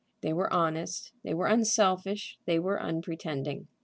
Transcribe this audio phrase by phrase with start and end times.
[0.21, 3.67] They were honest; they were unselfish; they were unpretending.